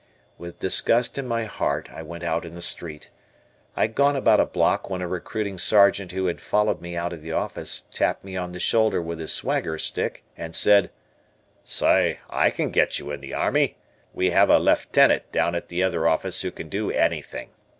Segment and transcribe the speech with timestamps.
[0.39, 3.11] With disgust in my heart I went out in the street.
[3.75, 7.13] I had gone about a block when a recruiting Sergeant who had followed me out
[7.13, 10.89] of the office tapped me on the shoulder with his swagger stick and said:
[11.63, 13.77] "Say, I can get you in the Army.
[14.11, 17.51] We have a 'Leftenant' down at the other office who can do anything.